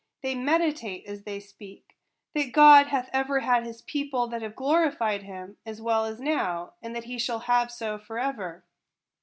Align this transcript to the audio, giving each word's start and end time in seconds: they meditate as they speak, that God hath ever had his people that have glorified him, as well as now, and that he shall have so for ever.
they 0.23 0.33
meditate 0.33 1.05
as 1.05 1.25
they 1.25 1.39
speak, 1.39 1.95
that 2.33 2.51
God 2.51 2.87
hath 2.87 3.07
ever 3.13 3.41
had 3.41 3.63
his 3.67 3.83
people 3.83 4.25
that 4.29 4.41
have 4.41 4.55
glorified 4.55 5.21
him, 5.21 5.57
as 5.63 5.79
well 5.79 6.05
as 6.05 6.19
now, 6.19 6.73
and 6.81 6.95
that 6.95 7.03
he 7.03 7.19
shall 7.19 7.41
have 7.41 7.69
so 7.71 7.99
for 7.99 8.17
ever. 8.17 8.65